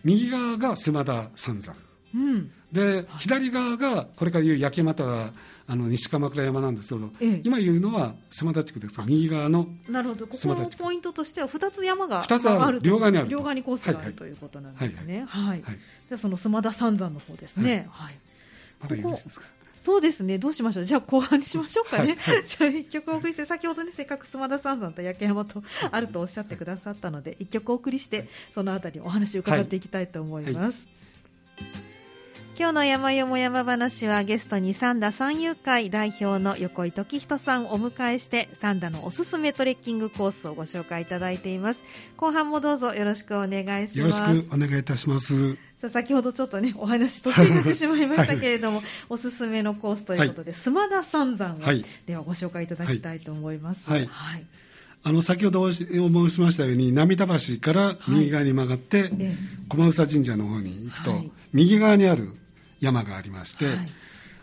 [0.03, 1.77] 右側が須磨田三山。
[2.15, 5.33] うん、で、左側がこれから言う焼山とは
[5.67, 8.99] あの西鎌倉山なんですけど、ええ、今言うのは須磨田地区です。
[8.99, 10.27] が右側のなるほど。
[10.27, 12.81] ここのポイントとしては2つ山が2つある。
[12.83, 15.25] 両側にある両側にコースがある、ということなんですね。
[15.29, 17.87] はい、じゃあその須磨田三山の方ですね。
[17.91, 18.15] はい、
[18.81, 19.47] まだよろしいですか。
[19.77, 30.89] そうですね、どうしましょう、じゃあ後半にしましょうかね、はい、じゃあ一曲お送りして、先ほどね、せっかく須磨田三山と焼山とあるとおっしゃってくださったので、一曲お送りして、そのあたりお話を伺っていきたいと思います。
[31.59, 31.88] はい
[32.59, 41.85] 今日の山よも山話はゲストに三田三遊会代表の横井時人さんをお迎えして三田のおすすめトレッキングコースをご紹介いただいています。
[42.17, 44.21] 後半もどうぞよろしくお願いします。
[44.21, 44.81] よろしくお願い。
[44.81, 54.11] いたしますさあ先ほどちょっとねお話途中になってしまいましたけれども、はい、おすすめのコースということで、はい、須磨田三山を、はい、ではご紹介いただきたいと思います、はい。
[55.05, 59.13] あの先ほど申しましたように涙橋から右側に曲がって、
[59.69, 62.33] 駒宇佐神社の方に行くと、右側にある
[62.81, 63.77] 山がありまして、はい、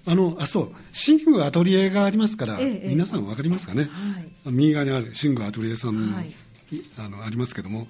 [0.08, 6.32] あのあそう新宮アトリエがありますから、ええ、皆さん分かりますかね、はい、右側にある新宮アトリエさん、はい、
[6.98, 7.88] あのありますけども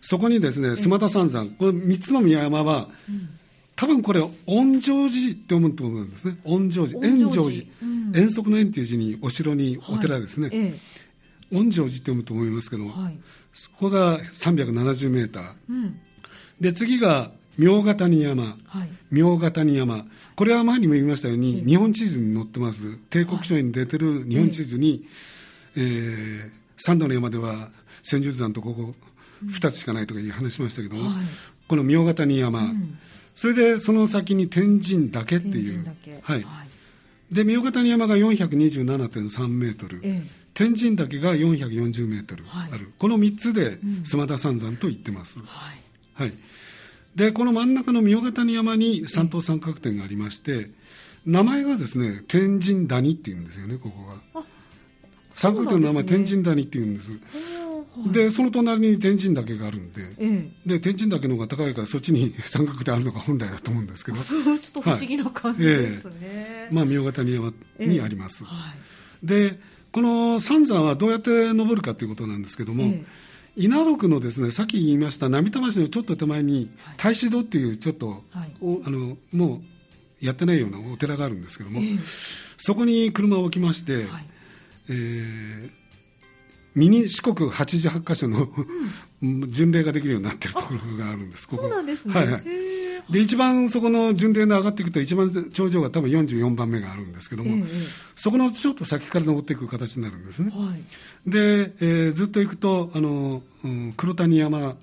[0.00, 3.28] そこにですね須磨田三山この3つの宮山は、うん、
[3.76, 4.30] 多分これ御
[4.80, 6.38] 城寺って思うと思うんですね。
[6.44, 10.78] 御城寺円城寺、うん、遠足の円っていう字にお城にお寺ですね、ええ、
[11.52, 12.84] 御城寺って読むと思いますけど、
[13.52, 16.00] そこが370メーター、うん、
[16.60, 25.06] で次が明ヶ谷山、はい、明ヶ谷山、これは前にも言いましたように、日本地図に載ってます、帝国書院に出てる日本地図に、
[25.76, 27.70] えー、三度の山では
[28.02, 28.94] 千住山とここ
[29.44, 31.24] 2つしかないとかいう話しましたけども、はい、
[31.68, 32.98] この明ヶ谷山、うん、
[33.34, 35.86] それでその先に天神岳っていう、
[36.22, 36.46] はい、
[37.30, 45.40] で明ヶ谷山が427.3メートル、ええ、天神岳が440メートルある、はい、この3つで須磨田三山と言ってます。
[45.40, 45.78] はい、
[46.14, 46.32] はい
[47.16, 50.70] でこの真ん中の御ヶ谷山に三等三角点がありまして、
[51.24, 54.42] 名前がですね天神谷っていうんですよねここが
[55.34, 57.12] 三角点の名前、天神谷っていうんです。
[58.12, 64.22] でその隣に天神岳があるんでええ、で天神岳の方が高いからそっちに 三角点あるのが本来だと思うんですけど。
[64.22, 66.18] ちょっと不思議な感じですね、はい。
[66.22, 68.74] えまあ、御ヶ谷山にあります、は
[69.22, 69.58] い、で
[69.92, 72.92] この三山はどうやって登るかということなんですけども、
[73.56, 78.20] 稲六のですねさっき言いました波田橋のちょっと手前に太子堂っていうちょっと、はい、
[78.84, 79.62] あのも
[80.22, 81.98] うやってないようなお寺があるんですけども、えー、
[82.56, 84.26] そこに車を置きまして、はい、
[84.88, 85.70] えー、
[86.74, 88.48] ミニ四国88箇所の、
[89.22, 91.48] うん、 巡礼ができるようになってるところがあるんです。
[91.48, 91.62] ここ。
[91.62, 97.66] そうなんですね、はいはいで一番そこの巡礼の上がっていくと一番頂上が多分44番目があるんですけども、えー、
[98.16, 104.76] そこのちょっと先から登っていく形になるんですね、はい、で、えー、ずっと行くとあの、うん、黒谷山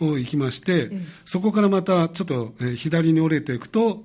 [0.00, 0.90] を行きまして、はい、
[1.24, 4.02] そこからまたちょっと、えー、左に折れていくと、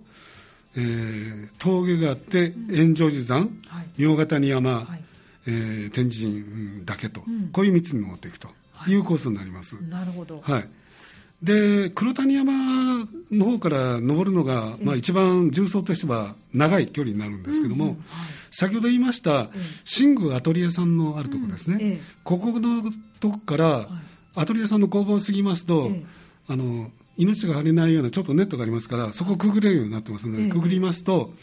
[0.76, 5.04] えー、峠があって円城寺山、はい、明ヶ谷山、はい。
[5.48, 8.50] えー、天神岳と、うん、こういう3つに登っていくと
[8.88, 9.82] いうコースになります。
[9.86, 10.70] なるほど、はい
[11.42, 19.48] で黒谷山の方から登るのが、まあ、一番重曹としては長い距離になるんですけども、うんうんはい、先ほど言いました
[19.86, 21.82] 新宮アトリエさんのあるところですね、うん。
[21.82, 23.88] ええ、ここのとこから、
[24.36, 26.04] アトリエさんの工房を過ぎますと、え、
[26.48, 31.34] あの命が張れないようなちょっとネットがありますからそこをくぐれるようになってますので、くぐりますと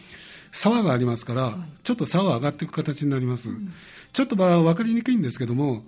[0.52, 3.72] 沢がありますから、ちょっと沢上がっていく形になります、うん、
[4.12, 5.84] ちょっとまあ分かりにくいんですけども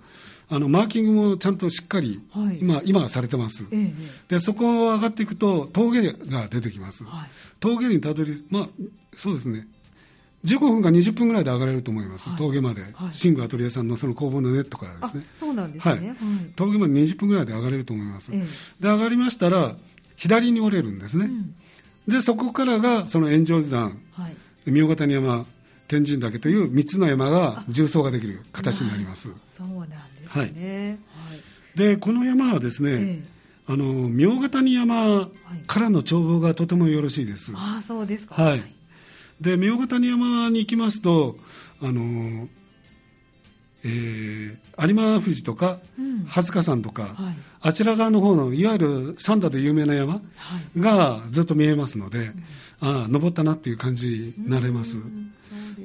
[0.51, 3.93] あのマーキングもちゃんとしっかり、はい、今今はされてます、ええ、
[4.27, 8.67] でそこを上がっていくと峠が出てきます、はい、峠にたどりまあ
[9.13, 9.67] そうですね。
[10.45, 15.25] 15分か20分ぐらいで上がれると思います、はい、峠まで、はい、シングアトリエさんのその工房のネットからですね。
[15.35, 16.15] そうなんですね、はい、
[16.55, 18.45] 峠まで20分ぐらいで上がれると思います、え、で
[18.87, 19.75] 上がりましたら
[20.15, 21.55] 左に折れるんですね、うん、
[22.07, 25.45] でそこからがその炎上山、はい、明ヶ谷山
[25.89, 29.29] 天神岳という3つの山が重層ができる形になります。
[29.57, 33.23] そうなんですね、はい、でこの山はですね、え
[33.67, 35.29] あの明ヶ谷山
[35.65, 37.51] からの眺望がとてもよろしいです。
[37.55, 38.35] ああそうですか。
[38.35, 38.63] はい。
[39.41, 41.37] で明ヶ谷山に行きますと
[41.81, 42.47] あの
[43.83, 47.13] えー、有馬富士とか、うん、飛鳥山とか、はい、
[47.61, 50.21] あちら側の方のいわゆる三田で有名な山
[50.77, 52.29] がずっと見えますので、はい、
[52.81, 54.97] ああ登ったなっていう感じになれます。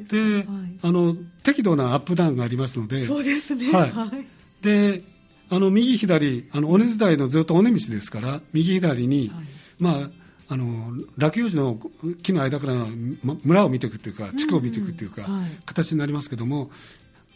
[0.04, 0.44] で、はい、
[0.82, 3.70] あの適度なアップダウンがありますので、そうですね。
[3.72, 4.64] はい。
[4.64, 5.02] で、
[5.50, 9.30] あの右左あの尾根伝いのずっと尾根道ですから、右左に、
[9.78, 10.10] まあ
[10.46, 11.78] あの落葉樹の
[12.22, 12.74] 木の間から
[13.44, 15.26] 村を見ていくというか地区を見ていくというか、
[15.64, 16.70] 形になりますけども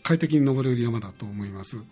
[0.03, 1.77] 快適に登れる山だと思います。
[1.77, 1.87] はい、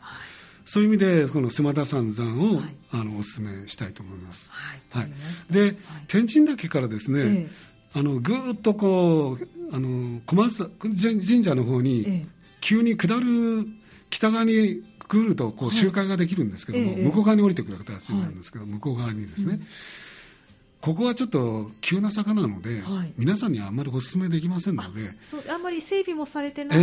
[0.65, 4.51] そういう意味でこの須磨田三山を、はい、あのお勧めしたいと思います。
[4.91, 5.11] はい。
[5.51, 5.77] で、
[6.09, 7.51] 天神岳からですね、ええ、
[7.97, 12.27] あのぐーっとこうあの小松神社の方に
[12.61, 13.67] 急に下る
[14.11, 19.55] 北側に来るとこう集会ができるんですけども、向こう側に降りてくる形になるんですけど、向こう側にですね。
[19.55, 19.67] うん
[20.87, 26.83] ここはちょっと急な坂なので、はい、皆さんにはあんまりお勧めできませんのでそうあんまり整備もされてない、え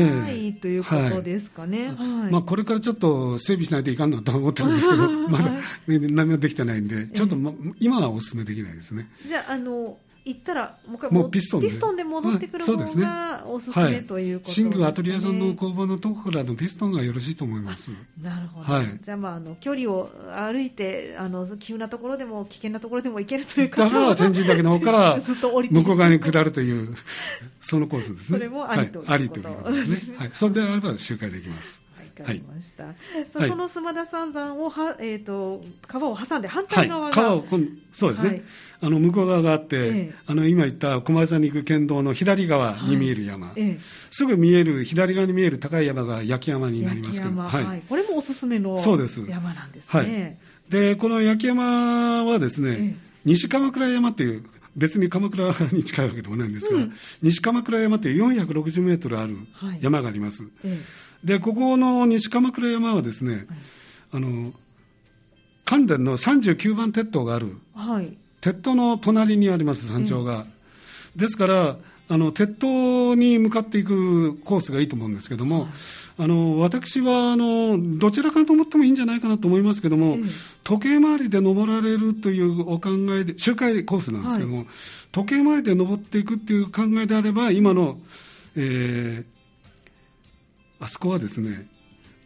[0.50, 5.52] ー、ということですかね、はいはい、まあ、これからちょっと整備しないといかんのと思ってるんですけど まだ
[5.88, 9.08] 何もできてないんでちょっと、ま、今はお勧めできないですね。
[9.26, 14.70] じゃああの行ったらもう一回もうピストンでピストンで戻ってくる方がおすすめということですね。
[14.70, 17.92] 寝具アトリエさんの工房のところからのピストンがよろしいと思います。
[18.22, 18.74] なるほど。
[18.74, 26.96] はい、じゃあまああの距離を歩いてあの急なところでも危険なところでも行けるというだから天神岳の方から ずっと降りて向こう側に下るという
[27.62, 28.38] そのコースですね。
[28.38, 29.18] それもありということですね。
[29.18, 30.18] はい、ありということですね。
[30.20, 30.32] はい。
[30.34, 31.84] それであれば周回できます。
[32.14, 32.86] かりました。
[32.86, 32.96] はい、
[33.32, 37.46] さあ、その須磨田三山をは、えっ、ー、と、川を挟んで反対側が、はい、川を
[37.92, 38.42] そうですね、はい、
[38.82, 43.78] あの、向こう側があって、ええ、あの、今言った駒井さんに行く県道の左側に見える山、え、
[44.12, 49.90] すぐ見える、左側に見える高い山が焼山になりますけど、はい、これもおすすめの山なんですね。
[49.90, 50.38] はい、
[50.72, 52.96] で、この焼山はですね、
[53.26, 54.44] 西鎌倉山っていう、
[54.76, 59.38] 別に鎌倉に近いわけでもないんですが、うん、西鎌倉山っていう460メートルある
[59.82, 60.50] 山があります。
[60.64, 63.46] ええでここの西鎌倉山はですね、はい、
[64.14, 64.52] あの
[65.66, 70.46] 関連の39番鉄塔がある、はい、鉄塔の隣にあります山頂が、
[71.16, 71.78] えー、ですから
[72.10, 75.70] あの鉄塔に向かっていくコースがいいと思うんですけども、はい、
[76.20, 80.30] あの私はあのどちらかと思ってもいいんじゃないかなと思いますけども、えー、
[80.64, 84.68] 時計回りで登られるというお考えで周回コースなんですけども、はい、
[85.14, 87.98] 時計回りで登っていくっていう考えであれば今の、
[88.58, 89.33] えー、
[90.84, 91.68] あそこはですね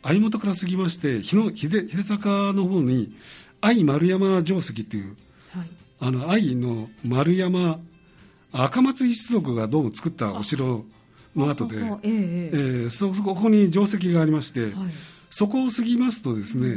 [0.03, 3.13] 相本から過ぎまして日の秀秀坂の方に
[3.61, 5.15] 愛丸山城跡っていう、
[5.51, 5.67] はい、
[5.99, 7.79] あの愛の丸山
[8.51, 10.85] 赤松一族がどうも作ったお城
[11.35, 14.73] の後で、えー、えー、そここに城跡がありまして、はい、
[15.29, 16.67] そこを過ぎますとですね、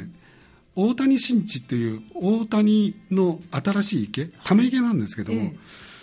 [0.77, 0.91] うん。
[0.91, 5.57] 大谷新地っていう大谷の新しい池ため池なんですけども、え。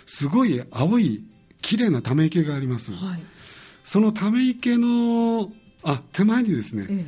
[0.06, 1.22] すごい青い
[1.60, 3.20] 綺麗なため池があります、はい、
[3.84, 5.50] そのため池の
[5.82, 7.04] あ手前にですね、ええ、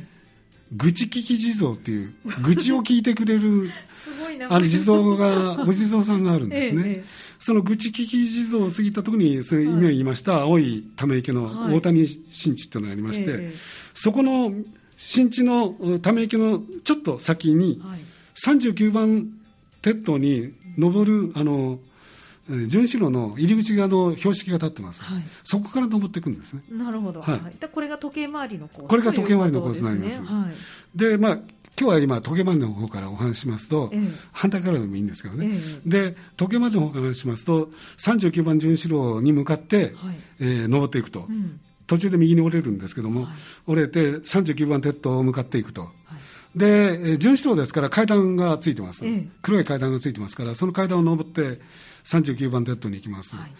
[0.75, 3.69] 愚痴聞き地蔵っていう愚痴を聞いてくれる
[4.49, 7.03] あの地蔵がお地蔵さんがあるんですね、え、
[7.39, 13.51] その愚痴聞き地蔵を過ぎたところにその意味を言いました、はい、青いため池の大谷新地っていうのがありまして、
[13.93, 14.53] そこの
[14.97, 17.81] 新地のため池のちょっと先に、
[18.45, 19.27] 39番
[19.81, 21.79] 鉄塔に登るあの
[22.67, 26.61] 純子路の入り口側の標識が立ってます、はい、そこから登っていくんですね。
[26.69, 30.47] なるほど、はい、これが時計回りのコースこれが時計回りのコースになります、は
[30.95, 31.39] い、でまあ
[31.79, 33.99] 今日は今時計回りの方からお話しますと、ええ、
[34.31, 35.49] 反対からでもいいんですけどね、
[35.85, 39.93] え、で時計回りの方からお話しますと39番純子路に向かって、はい、
[40.39, 43.31] えー、登っていくと、うん、途中で右に折れるんですけども、はい、
[43.67, 45.89] 折れて39番鉄塔を向かっていくと、
[46.55, 49.05] で、巡視路ですから階段がついてます、
[49.41, 51.59] 黒い階段がついてますから、その階段を登って
[52.03, 53.35] 39番鉄塔に行きます。
[53.35, 53.51] はい、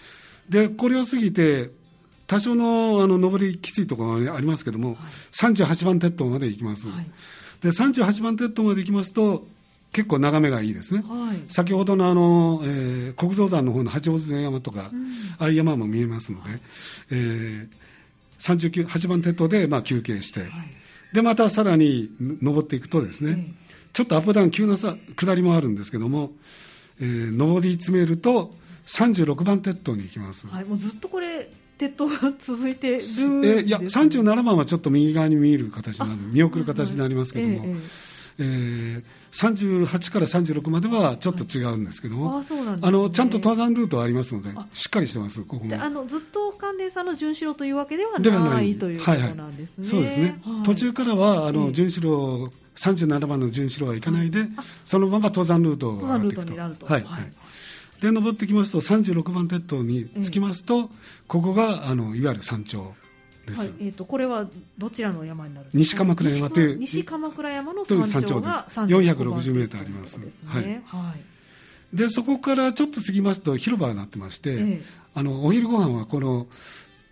[0.51, 1.69] で、これを過ぎて、
[2.27, 4.97] 多少のあの上りきついところがありますけども、はい、
[5.34, 6.88] 38番鉄塔まで行きます。
[6.88, 7.06] はい、
[7.62, 9.47] で、38番鉄塔まで行きますと、
[9.91, 15.01] 結構眺めがいいですね、はい、先ほどのあの、えー、国蔵山の方の八王子山とか、うん、
[15.38, 16.62] ああいう山も見えますので、はい、
[17.12, 20.49] えー、38番鉄塔でまあ休憩して、はい、
[21.13, 23.54] でまたさらに登っていくとですね、
[23.93, 26.32] ちょっとアップダウン急なさ下りもあるんですけども、
[27.00, 28.54] えー、上り詰めると
[28.88, 37.81] 36番鉄塔に行きます、はい、もうずっとこれ鉄塔が続いてるんです、ね、えー、いや37番はちょっと右側に見える形になる見送る形になりますけども、えーえー
[38.40, 45.82] えー、38から36まではちょっと違うんですけども、はい、あそうなんです、ね、あのちゃんと登山ルートはありますので、しっかりしてます、ここも。
[45.82, 49.88] あのずっと関連さんの順次郎というわけではないということなんですね。
[49.88, 50.06] はい。
[50.06, 54.48] はい、そうですね、はい、途中からはあの順次郎、37番の順次郎は行かないで、
[54.84, 56.86] そのまま登山ルートを登山ルートになると。
[56.86, 57.34] はい、はい。
[58.02, 60.90] で登ってきますと36番鉄塔に着きますと、
[61.27, 62.94] ここがあのいわゆる山頂
[63.52, 64.47] です、はいえーと、これは
[64.77, 71.13] どちらの山になる西鎌倉山という西鎌倉山の山頂が460メートルあります、ね、はい、は
[71.93, 74.81] い、でそこからちょっと過ぎますと広場になってまして、えー、
[75.13, 76.47] あのお昼ご飯はこの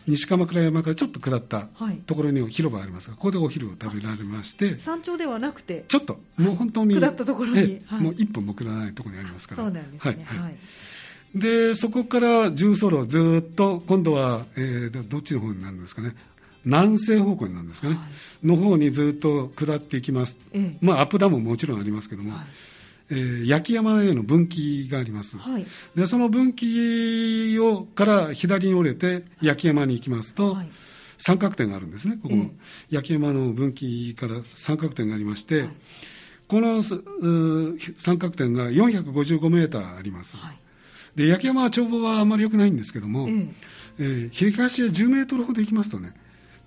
[0.08, 1.68] 西鎌倉山からちょっと下った
[2.08, 9.64] ところに広場がありますが、ここでお昼を食べられまして山頂ではなくてちょっともう本当に下ったところに、はい、もう一歩も下らないところにありますから。
[9.64, 10.56] そうなんですね、はい、はい
[11.36, 16.16] でそこから重走路ずっと今度は、えー、どっちの方になるんですかね。
[16.66, 18.02] 南西方向になるんですかね、は
[18.44, 22.46] い、の方にずっと下っていきます、ええ、まあ、アップダウンももちろんありますけども、はい、
[23.12, 25.66] えー、焼山への分岐があります、はい、
[25.96, 30.58] でその分岐をから左に折れて焼山に行きますと、
[31.18, 32.50] 三角点があるんですねここ、え、
[32.90, 35.66] 焼山の分岐から三角点がありまして、
[36.48, 40.38] この三角点が455メーターあります、
[41.16, 43.50] で焼山は眺望はあまり良くないんですけども、え
[44.00, 44.04] え。
[44.28, 46.14] ー、東へ10メートルほど行きますとね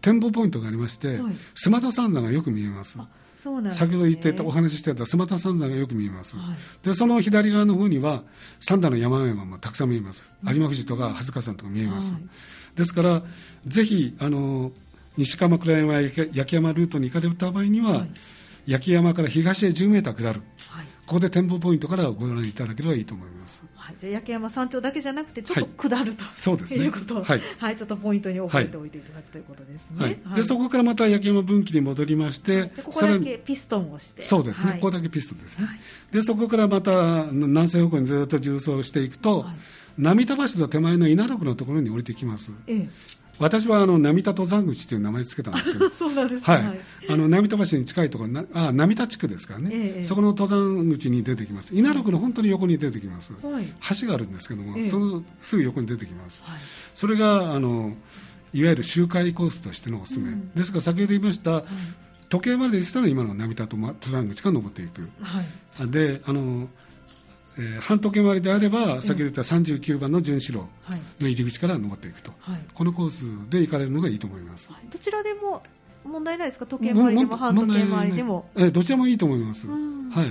[0.01, 2.99] 展望ポイントがありまして、はい、スマタ三山がよく見えます。
[2.99, 8.23] ね、先ほど言ってたお話ししてたスマタ三山がよく見えます、はい、でその左側の方には
[8.61, 12.23] 三田の山々もたくさん見えます、有馬富士とか蓮塚山とか見えます、はい、
[12.77, 13.23] ですから
[13.67, 14.71] ぜひあの
[15.17, 18.11] 西鎌倉山焼山ルートに行かれた場合には、はい、
[18.67, 23.63] 焼山から東へ10メーター下る、はいここで展望ポイントからご覧いただければいいと思います。
[23.75, 26.85] はい、じゃあ焼山山頂だけじゃなくてちょっと下ると、はい、そうですね。
[26.85, 27.19] いうこと。
[27.19, 30.21] を、はい、はい、ちょっとポイントに覚えておいていただくということですね。
[30.25, 34.73] はい、でそこからまた焼山分岐に戻りまして、ここだけピストンをして、そうですね。
[34.81, 35.69] ここだけピストンですね。
[36.13, 39.45] でそこからまた南西方向にずっと縦走していくと、
[39.99, 42.55] 波田橋の手前の稲六のところに降りてきます。
[42.67, 42.89] ええ
[43.39, 56.61] 私はあの波田登山口という名前つけたんですけど、 そうなんです、はい、あの波田橋に近いところな、あ波田地区ですからね、ええ、そこの登山口に出てきます、稲六の本当に横に出てきます、はい、橋があるんですけども、え、そのすぐ横に出てきます、はい、
[56.95, 57.97] それがあの
[58.55, 61.65] いわゆる周回コースとしてのおすすめ、うん、ですから先ほど言いました、はい、
[62.29, 66.69] 時計まででしたら今の波田登山口から登っていく、はい、であの
[67.59, 70.69] えー、半時計回りであれば、先ほど言った39番の順四郎
[71.21, 75.63] の入り口から登っていくと、はい、このコースで行かれるのがいいと思います、どちらでも
[76.05, 76.67] 問題ないですか？
[76.67, 79.67] 時計回りでも半時計回りでも、えー、どちらもいいと思います。
[79.69, 79.79] はい。
[80.17, 80.31] はい。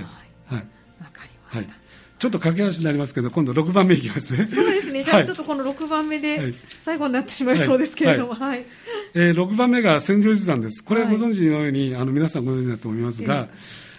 [1.12, 1.74] かりました、
[2.18, 4.46] ちょっと駆け足になりますけど、今度6番目いきますね。
[4.52, 5.02] そうですね。
[5.02, 8.48] じゃあちょっとこの6番目で最後になってしまいそうですけれども、はい。
[8.50, 8.66] はい、
[9.14, 10.84] えー、6番目が千住寺山です。
[10.84, 13.48] これはご存知のように、あの皆さんご存知だと思いますが、えー、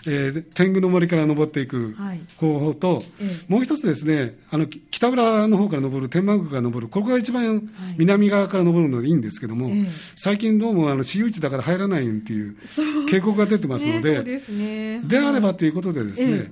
[0.04, 1.96] 天狗の森から登っていく
[2.38, 3.04] 方法と、はい
[3.48, 9.86] もう一つですね、あの北浦の方から登る、天満宮から登る、ここが一番南側から登るのでいいんですけども、はい、
[10.16, 12.56] 最近どうもあの私有地だから入らないっていう
[13.10, 15.00] 警告が出てますので、で、ね。
[15.00, 16.52] ね、あればということでですね、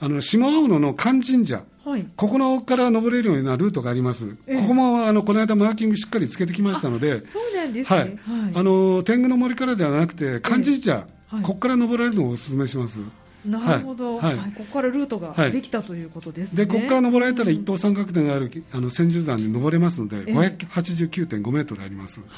[0.00, 8.18] あの下青野の漢神社、はい、ここのから登れるようなルートがあります、えここもあのこの間、マーキングしっかりつけてきましたので、そうなんですね、はい、
[8.54, 13.00] あの天狗の森からじゃなくて、漢神社、はい、ここから登られるのをお勧めします。
[13.44, 16.64] なるほど、はい、はい、ここからルートができたということですね。
[16.64, 22.28] で、ここから登られたら一等三角点があるあの千住山に登れますので、589.5メートルあります、はい、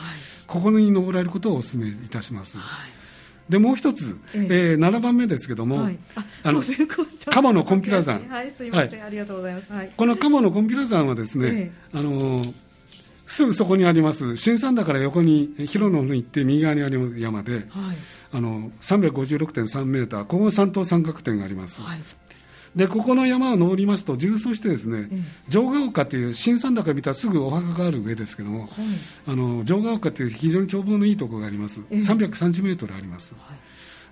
[0.46, 2.58] ここに登られることをお勧めいたします。
[2.58, 2.90] はい。
[3.48, 5.98] でもう一つ、えー、えー、7番目ですけども、はい、
[6.44, 9.70] あの鴨のコンピラ山、はい、すみません、はい、ありがとうございます。
[9.72, 12.54] はい、この鴨のコンピラ山はですね、えー、あのー
[13.26, 17.64] すぐそこにあります、新三田から横に、広野の行って右側にある山で、はい、
[18.34, 21.80] あの356.3メーター、ここ三等三角点があります。
[21.80, 22.00] はい。
[22.74, 25.08] でここの山を登りますと、重走してですね、
[25.48, 28.70] 城ヶ丘という新三田から見たらすぐお墓がある上ですけども、はい、
[29.28, 33.36] あの城ヶ丘という非常に眺望のいいところがあります、330メートルあります。
[33.38, 33.58] はい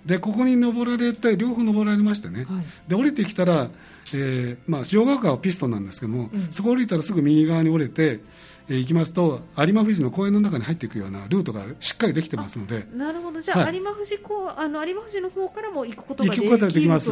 [0.05, 3.69] でここに登られて両方登られましてね、はい、で降りてきたら、
[4.13, 8.19] えーまあ、塩ヶ丘はピストンなんですけども、うん、そこ降りたらすぐ右側に降りて、
[8.67, 12.85] えー、行きますと有馬富士の公園の中に入っていくようなルートがしっかりできてますので。
[12.93, 13.39] なるほど。
[13.39, 16.65] じゃあ、はい、有馬富士こうあの有馬富士の方からも行くことができると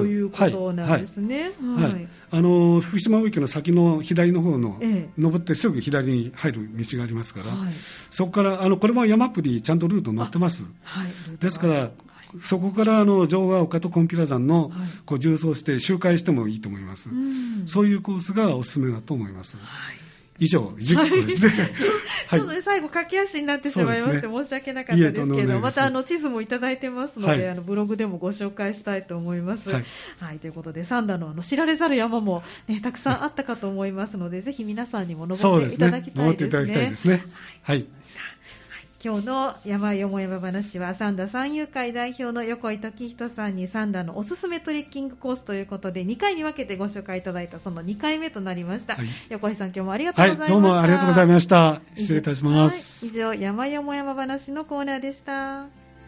[0.06, 7.48] いうことなんですね、はい、はい、あの福島大池の先の左の方の、ええ、登ってすぐ左に入る道がありますから、
[8.10, 11.92] そこからあのこれも山プリちゃんとルート載ってます、はい、ですから
[12.40, 14.72] そこからあの城ヶ丘とコンピラ山の
[15.06, 17.10] こう重走して周回してもいいと思います、
[17.66, 19.58] そういうコースがおすすめだと思います。
[19.58, 20.02] はい
[20.42, 21.50] 以上、10個ですね。
[22.28, 29.70] はい、ちょっとね、最後、駆け足になってしまいまして、申し訳なかったですけど、またあの地図もいただいてますので、あのブログでもご紹介したいと思います。
[29.70, 29.80] は
[30.34, 36.24] い、ということで、三田のあの知られざる山も、ね、たくさんあったかと思いますので、ぜひ皆さんにも登っていただきたいですね。
[36.24, 37.24] 登っていただきたいですね。
[37.62, 37.86] はい。
[39.04, 51.82] 今日の山よも山話は三田山遊会代表の横井時人さんに三田のおすすめトレッキングコースということで2回に分けてご紹介いただいたその2回目となりました、はい、横井さん今日もありがとうございました、はい、どうもありがとうございました。
[51.96, 55.81] 失礼いたします、はい、以上山よも山話のコーナーでした